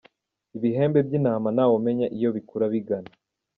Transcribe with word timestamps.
Ibihembe 0.57 0.99
by’intama 1.07 1.47
ntawe 1.55 1.73
umenya 1.79 2.07
iyo 2.17 2.29
bikura 2.35 2.65
bigana. 2.73 3.11